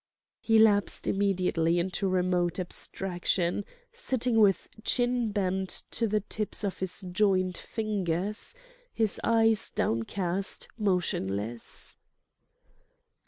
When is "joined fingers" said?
7.11-8.55